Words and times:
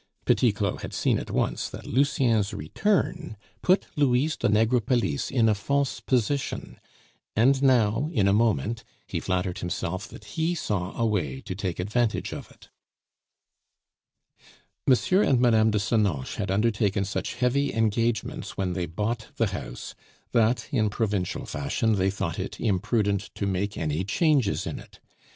Petit 0.25 0.51
Claud 0.51 0.81
had 0.81 0.95
seen 0.95 1.19
at 1.19 1.29
once 1.29 1.69
that 1.69 1.85
Lucien's 1.85 2.55
return 2.55 3.37
put 3.61 3.85
Louise 3.95 4.35
de 4.35 4.49
Negrepelisse 4.49 5.29
in 5.29 5.47
a 5.47 5.53
false 5.53 5.99
position; 5.99 6.79
and 7.35 7.61
now, 7.61 8.09
in 8.11 8.27
a 8.27 8.33
moment, 8.33 8.83
he 9.05 9.19
flattered 9.19 9.59
himself 9.59 10.07
that 10.07 10.25
he 10.39 10.55
saw 10.55 10.91
a 10.99 11.05
way 11.05 11.39
to 11.41 11.53
take 11.53 11.77
advantage 11.79 12.33
of 12.33 12.49
it. 12.49 12.69
M. 14.89 14.97
and 15.23 15.39
Mme. 15.39 15.69
de 15.69 15.77
Senonches 15.77 16.37
had 16.37 16.49
undertaken 16.49 17.05
such 17.05 17.35
heavy 17.35 17.71
engagements 17.71 18.57
when 18.57 18.73
they 18.73 18.87
bought 18.87 19.27
the 19.35 19.45
house, 19.53 19.93
that, 20.31 20.67
in 20.71 20.89
provincial 20.89 21.45
fashion, 21.45 21.93
they 21.93 22.09
thought 22.09 22.39
it 22.39 22.59
imprudent 22.59 23.29
to 23.35 23.45
make 23.45 23.77
any 23.77 24.03
changes 24.03 24.65
in 24.65 24.79
it. 24.79 24.99